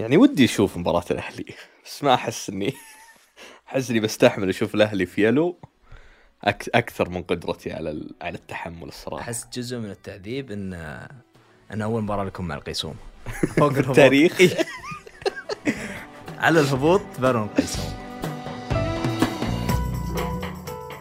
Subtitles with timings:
[0.00, 1.44] يعني ودي أشوف مباراة الأهلي.
[1.84, 2.74] بس ما أحس اني
[3.68, 5.56] أحس إني بستحمل أشوف الأهلي في يلو
[6.44, 6.68] أك...
[6.74, 8.08] أكثر من قدرتي على.
[8.22, 9.22] على التحمل الصراحة.
[9.22, 10.72] أحس جزء من التعذيب إن
[11.72, 12.94] إن أول مباراة لكم مع القيصوم
[13.58, 13.72] فوق.
[13.78, 14.40] التاريخ.
[16.38, 18.00] على الهبوط تبارون القيصوم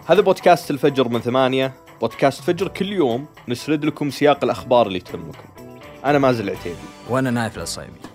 [0.07, 1.73] هذا بودكاست الفجر من ثمانية.
[2.01, 5.49] بودكاست فجر كل يوم نسرد لكم سياق الأخبار اللي تهمكم.
[6.05, 6.75] أنا مازل العتيبي.
[7.09, 8.08] وأنا نايف العصيبي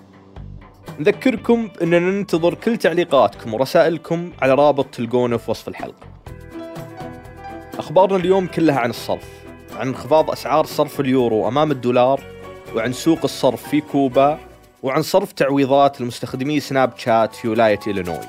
[0.98, 6.06] نذكركم أننا ننتظر كل تعليقاتكم ورسائلكم على رابط تلقونه في وصف الحلقة.
[7.78, 9.28] أخبارنا اليوم كلها عن الصرف
[9.72, 12.20] عن انخفاض أسعار صرف اليورو أمام الدولار
[12.76, 14.38] وعن سوق الصرف في كوبا
[14.82, 18.26] وعن صرف تعويضات لمستخدمي سناب شات في ولاية إلينوي.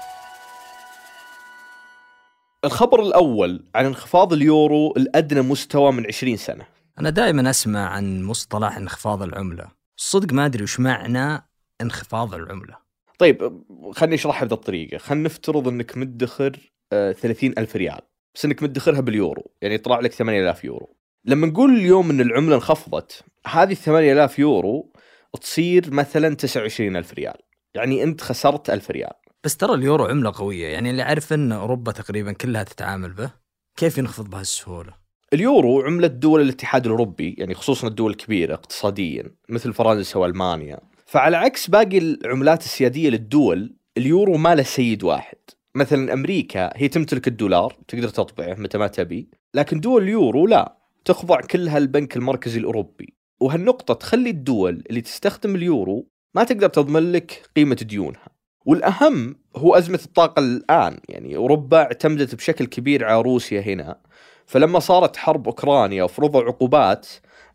[2.66, 6.66] الخبر الأول عن انخفاض اليورو الأدنى مستوى من 20 سنة.
[7.00, 9.68] أنا دائما أسمع عن مصطلح انخفاض العملة.
[9.98, 12.78] صدق ما أدري وش معنى انخفاض العملة.
[13.20, 14.98] طيب خليني اشرحها بهذه الطريقة.
[14.98, 16.60] خلينا نفترض إنك مدخر
[16.94, 18.00] آه، 30 ألف ريال.
[18.36, 20.96] بس إنك مدخرها باليورو يعني يطلع لك 8000 يورو.
[21.26, 24.94] لما نقول اليوم إن العملة انخفضت هذه 8000 يورو
[25.42, 27.38] تصير مثلا 29 ألف ريال.
[27.76, 29.14] يعني أنت خسرت 1000 ريال.
[29.44, 30.68] بس ترى اليورو عملة قوية.
[30.68, 33.32] يعني اللي أعرف إن أوروبا تقريبا كلها تتعامل به.
[33.78, 34.94] كيف ينخفض بهالسهولة؟
[35.34, 41.70] اليورو عملة دول الاتحاد الأوروبي يعني خصوصا الدول الكبيرة اقتصاديا مثل فرنسا وألمانيا فعلى عكس
[41.70, 45.38] باقي العملات السيادية للدول اليورو ما له سيد واحد.
[45.76, 50.78] مثلا أمريكا هي تمتلك الدولار تقدر تطبعه متى ما تبي لكن دول اليورو لا.
[51.06, 53.14] تخضع كلها البنك المركزي الأوروبي.
[53.40, 58.28] وهالنقطة تخلي الدول اللي تستخدم اليورو ما تقدر تضمن لك قيمة ديونها.
[58.66, 61.00] والأهم هو أزمة الطاقة الآن.
[61.10, 64.00] يعني أوروبا اعتمدت بشكل كبير على روسيا هنا.
[64.46, 67.08] فلما صارت حرب أوكرانيا وفرضوا عقوبات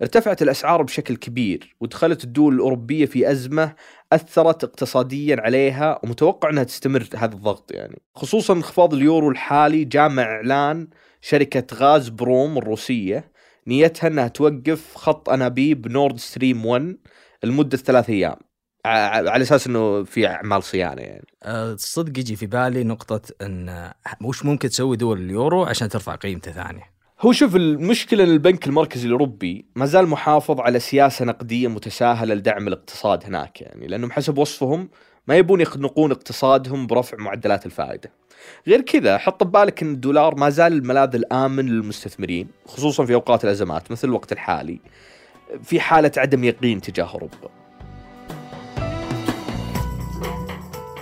[0.03, 3.75] ارتفعت الأسعار بشكل كبير ودخلت الدول الأوروبية في أزمة
[4.13, 8.03] أثرت اقتصاديا عليها ومتوقع إنها تستمر هذا الضغط يعني.
[8.15, 10.89] خصوصا انخفاض اليورو الحالي جاء مع إعلان
[11.21, 13.33] شركة غاز بروم الروسية
[13.67, 16.97] نيتها إنها توقف خط أنابيب نورد ستريم 1
[17.45, 18.37] لمدة ثلاث أيام
[18.85, 21.27] ع- على أساس إنه في أعمال صيانة يعني.
[21.43, 23.91] أه، صدق يجي في بالي نقطة إن
[24.25, 29.07] وش ممكن تسوي دول اليورو عشان ترفع قيمته ثانية؟ هو شوف المشكلة إن البنك المركزي
[29.07, 34.89] الأوروبي ما زال محافظ على سياسة نقدية متساهلة لدعم الاقتصاد هناك يعني لأنهم حسب وصفهم
[35.29, 38.11] ما يبون يخنقون اقتصادهم برفع معدلات الفائدة.
[38.67, 43.91] غير كذا حط ببالك إن الدولار ما زال الملاذ الآمن للمستثمرين خصوصا في أوقات الأزمات
[43.91, 44.81] مثل الوقت الحالي
[45.63, 47.51] في حالة عدم يقين تجاه أوروبا.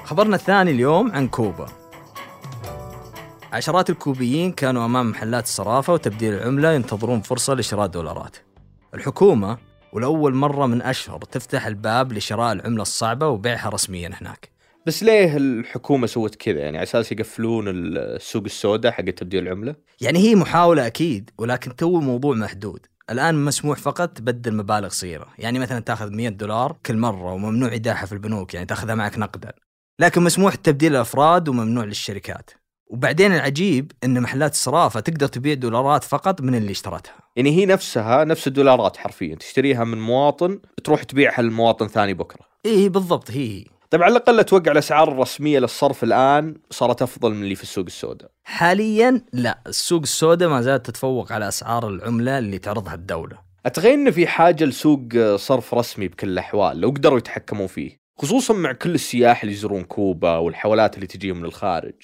[0.05, 1.78] خبرنا الثاني اليوم عن كوبا.
[3.53, 8.37] عشرات الكوبيين كانوا أمام محلات الصرافة وتبديل العملة ينتظرون فرصة لشراء دولارات.
[8.95, 9.59] الحكومة
[9.93, 14.51] ولأول مرة من أشهر تفتح الباب لشراء العملة الصعبة وبيعها رسميا هناك.
[14.87, 20.19] بس ليه الحكومة سوت كذا؟ يعني على أساس يقفلون السوق السوداء حق تبديل العملة؟ يعني
[20.19, 22.87] هي محاولة أكيد ولكن تو الموضوع محدود.
[23.11, 25.27] الآن مسموح فقط تبدل مبالغ صغيرة.
[25.39, 29.53] يعني مثلا تأخذ 100 دولار كل مرة وممنوع إيداعها في البنوك يعني تأخذها معك نقدا.
[30.01, 32.51] لكن مسموح تبديل الأفراد وممنوع للشركات.
[32.89, 37.15] وبعدين العجيب إن محلات الصرافه تقدر تبيع دولارات فقط من اللي اشترتها.
[37.37, 42.41] يعني هي نفسها نفس الدولارات حرفيا تشتريها من مواطن تروح تبيعها لمواطن ثاني بكرة.
[42.67, 43.65] إيه بالضبط هي هي.
[43.91, 48.31] طيب على الأقل أتوقع الأسعار الرسمية للصرف الآن صارت أفضل من اللي في السوق السوداء.
[48.45, 53.39] حاليا لا السوق السوداء ما زالت تتفوق على أسعار العملة اللي تعرضها الدولة.
[53.67, 55.01] اتخيل إن في حاجة لسوق
[55.37, 60.37] صرف رسمي بكل الأحوال لو قدروا يتحكمون فيه خصوصا مع كل السياح اللي يزورون كوبا
[60.37, 61.95] والحولات اللي تجيهم من الخارج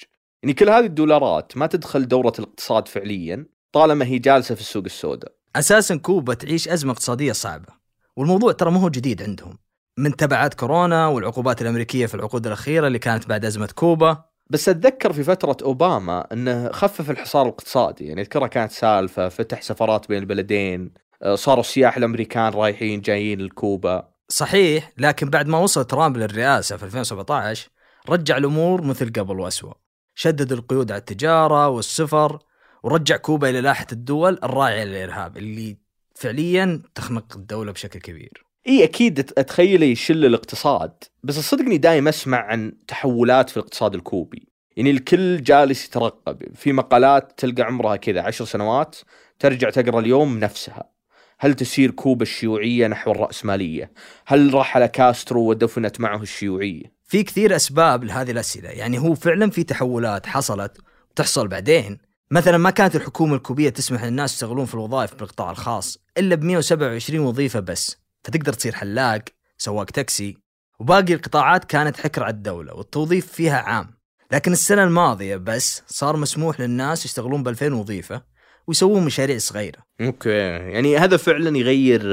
[0.45, 5.31] يعني كل هذه الدولارات ما تدخل دورة الاقتصاد فعليا طالما هي جالسة في السوق السوداء.
[5.55, 7.67] أساسا كوبا تعيش أزمة اقتصادية صعبة
[8.15, 9.57] والموضوع ترى ما هو جديد عندهم.
[9.97, 14.23] من تبعات كورونا والعقوبات الأمريكية في العقود الأخيرة اللي كانت بعد أزمة كوبا.
[14.49, 20.09] بس أتذكر في فترة أوباما إنه خفف الحصار الاقتصادي يعني أذكرها كانت سالفة فتح سفارات
[20.09, 20.91] بين البلدين
[21.23, 24.07] آه، صاروا السياح الأمريكان رايحين جايين لكوبا.
[24.29, 27.69] صحيح لكن بعد ما وصل ترامب للرئاسة في 2017
[28.09, 29.84] رجع الأمور مثل قبل وأسوأ.
[30.15, 32.39] شدد القيود على التجارة والسفر
[32.83, 35.77] ورجع كوبا إلى لاحه الدول الراعية للإرهاب اللي
[36.15, 42.73] فعليا تخنق الدولة بشكل كبير إي أكيد اتخيله يشل الاقتصاد بس صدقني دايم أسمع عن
[42.87, 44.47] تحولات في الاقتصاد الكوبي
[44.77, 48.95] يعني الكل جالس يترقب في مقالات تلقى عمرها كذا عشر سنوات
[49.39, 50.89] ترجع تقرأ اليوم نفسها
[51.39, 53.91] هل تسير كوبا الشيوعية نحو الرأسمالية؟
[54.25, 58.69] هل رحل كاسترو ودفنت معه الشيوعية؟ في كثير أسباب لهذه الأسئلة.
[58.69, 60.77] يعني هو فعلا في تحولات حصلت
[61.11, 61.97] وتحصل بعدين.
[62.31, 67.19] مثلا ما كانت الحكومة الكوبيه تسمح للناس يشتغلون في الوظائف بالقطاع الخاص إلا ب 127
[67.25, 67.97] وظيفة بس.
[68.23, 69.21] فتقدر تصير حلاق
[69.57, 70.37] سواق تاكسي.
[70.79, 73.95] وباقي القطاعات كانت حكر على الدولة والتوظيف فيها عام.
[74.31, 78.21] لكن السنة الماضية بس صار مسموح للناس يشتغلون ب 2000 وظيفة
[78.67, 79.79] ويسوون مشاريع صغيرة.
[80.01, 80.29] okay.
[80.29, 82.05] يعني هذا فعلا يغير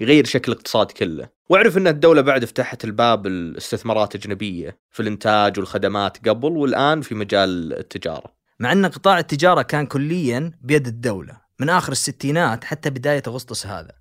[0.00, 1.35] يغير شكل الاقتصاد كله.
[1.48, 7.72] واعرف إن الدولة بعد فتحت الباب الاستثمارات اجنبيه في الإنتاج والخدمات قبل والآن في مجال
[7.72, 8.36] التجارة.
[8.60, 13.92] مع أن قطاع التجارة كان كليا بيد الدولة من آخر الستينات حتى بداية أغسطس هذا.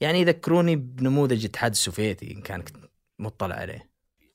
[0.00, 2.64] يعني يذكروني بنموذج الاتحاد السوفيتي إن كان
[3.18, 3.87] مطلع عليه.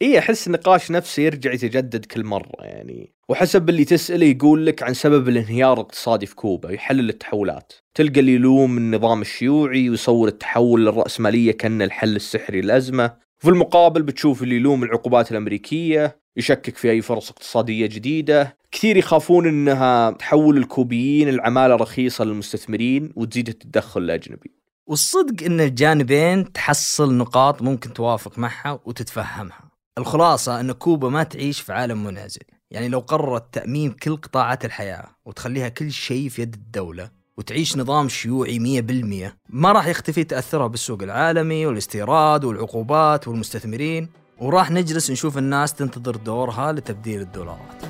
[0.04, 3.14] إي أحس النقاش نفسه يرجع يتجدد كل مرة يعني.
[3.30, 7.74] وحسب اللي تسأله يقول لك عن سبب الانهيار الاقتصادي في كوبا يحلل التحولات.
[7.96, 14.44] تلقى اللي يلوم النظام الشيوعي ويصور التحول للرأسمالية كأن الحل السحري للأزمة وفي المقابل بتشوف
[14.44, 18.58] اللي يلوم العقوبات الأمريكية يشكك في أي فرص اقتصادية جديدة.
[18.72, 24.52] كثير يخافون أنها تحول الكوبيين العمالة رخيصة للمستثمرين وتزيد التدخل الأجنبي.
[24.88, 29.73] والصدق إن الجانبين تحصل نقاط ممكن توافق معها وتتفهمها.
[29.98, 32.42] الخلاصة أن كوبا ما تعيش في عالم منعزل،
[32.72, 38.10] يعني لو قررت تأمين كل قطاعات الحياة وتخليها كل شيء في يد الدولة وتعيش نظام
[38.10, 44.10] شيوعي 100% ما راح يختفي تاثرها بالسوق العالمي والاستيراد والعقوبات والمستثمرين
[44.40, 47.84] وراح نجلس نشوف الناس تنتظر دورها لتبديل الدولارات.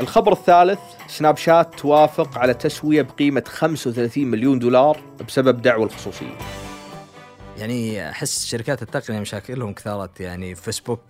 [0.00, 6.38] الخبر الثالث سناب شات توافق على تسوية بقيمة 35 مليون دولار بسبب دعوى الخصوصية
[7.58, 11.04] يعني أحس شركات التقنية مشاكلهم كثرت يعني فيسبوك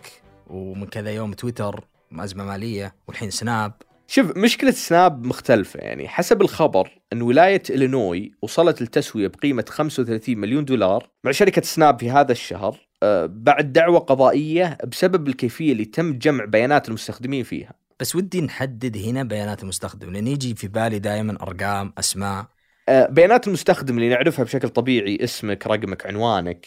[0.46, 3.72] ومن كذا يوم تويتر أزمة مالية والحين سناب
[4.06, 10.64] شوف مشكلة سناب مختلفة يعني حسب الخبر أن ولاية إلينوي وصلت التسوية بقيمة 35 مليون
[10.64, 16.18] دولار مع شركة سناب في هذا الشهر آه، بعد دعوة قضائية بسبب الكيفية اللي تم
[16.18, 17.74] جمع بيانات المستخدمين فيها.
[18.00, 22.40] بس ودي نحدد هنا بيانات المستخدم لأن يجي في بالي دائما أرقام أسماء.
[22.40, 22.57] آه،
[23.11, 26.67] بيانات المستخدم اللي نعرفها بشكل طبيعي اسمك رقمك عنوانك.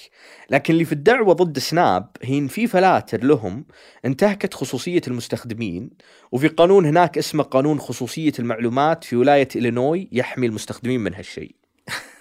[0.49, 3.65] لكن اللي في الدعوة ضد سناب هي إن في فلاتر لهم
[4.05, 5.89] انتهكت خصوصية المستخدمين
[6.31, 11.55] وفي قانون هناك اسمه قانون خصوصية المعلومات في ولاية إلينوي يحمي المستخدمين من هالشيء.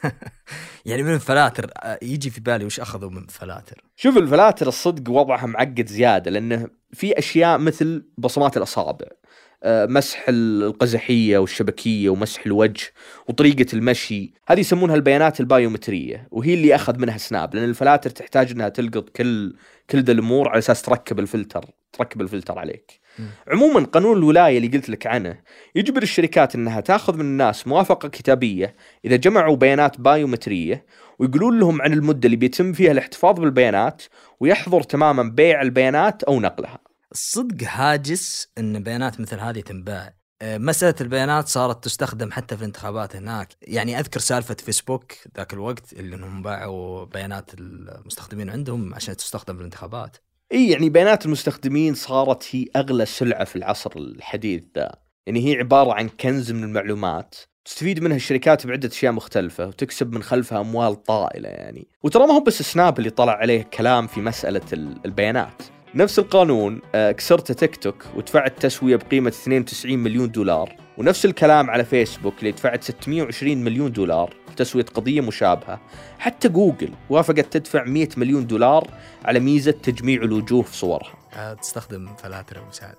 [0.86, 5.46] يعني من الفلاتر آه، يجي في بالي وش أخذوا من فلاتر؟ شوف الفلاتر الصدق وضعها
[5.46, 9.06] معقد زيادة لأنه في أشياء مثل بصمات الأصابع.
[9.06, 9.16] آه،
[9.66, 12.86] مسح القزحية والشبكية ومسح الوجه
[13.28, 14.32] وطريقة المشي.
[14.48, 19.56] هذه يسمونها البيانات البايومترية وهي اللي أخذ منها سناب لأن الفلاتر تحتاج أنها تلقط كل
[19.90, 23.00] كل ذا الأمور على أساس تركب الفلتر تركب الفلتر عليك.
[23.48, 25.40] عموما قانون الولاية اللي قلت لك عنه
[25.74, 28.74] يجبر الشركات أنها تأخذ من الناس موافقة كتابية
[29.04, 30.86] إذا جمعوا بيانات بايومترية
[31.18, 34.02] ويقولون لهم عن المدة اللي بيتم فيها الاحتفاظ بالبيانات
[34.40, 36.89] ويحظر تماما بيع البيانات أو نقلها.
[37.12, 40.14] الصدق هاجس إن بيانات مثل هذه تنباع.
[40.42, 43.48] آه، مسألة البيانات صارت تستخدم حتى في الانتخابات هناك.
[43.62, 49.60] يعني أذكر سالفة فيسبوك ذاك الوقت اللي أنهم باعوا بيانات المستخدمين عندهم عشان تستخدم في
[49.60, 50.16] الانتخابات.
[50.52, 54.92] إي يعني بيانات المستخدمين صارت هي أغلى سلعة في العصر الحديث ذا.
[55.26, 57.34] يعني هي عبارة عن كنز من المعلومات.
[57.64, 61.88] تستفيد منها الشركات بعدة أشياء مختلفة وتكسب من خلفها أموال طائلة يعني.
[62.02, 64.20] وترى ما هو بس سناب اللي طلع عليه كلام في
[64.72, 65.62] ال- البيانات.
[65.94, 70.76] نفس القانون آه، كسرته تيك توك ودفعت تسوية بقيمة 92 مليون دولار.
[70.98, 75.80] ونفس الكلام على فيسبوك اللي دفعت 620 مليون دولار لتسوية قضية مشابهة.
[76.18, 78.86] حتى جوجل وافقت تدفع 100 مليون دولار
[79.24, 81.12] على ميزة تجميع الوجوه في صورها.
[81.36, 82.94] آه، تستخدم فلاتر يا أبو سعد.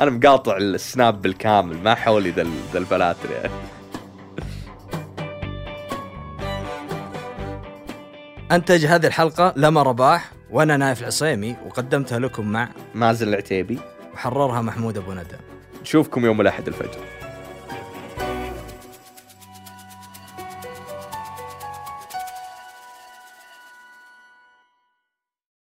[0.00, 3.52] أنا مقاطع السناب بالكامل ما حولي ذا ال- ذا الفلاتر يعني.
[8.52, 10.30] أنتج هذه الحلقة لما رباح.
[10.52, 13.78] وأنا نايف العصيمي وقدمتها لكم مع مازن العتيبي.
[14.14, 15.36] وحررها محمود أبو ندى.
[15.82, 17.21] نشوفكم يوم الأحد الفجر.